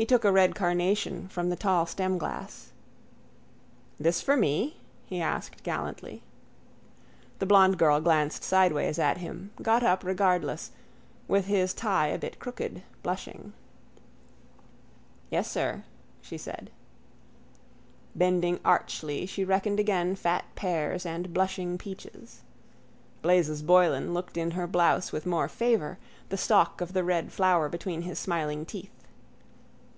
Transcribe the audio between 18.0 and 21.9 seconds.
Bending archly she reckoned again fat pears and blushing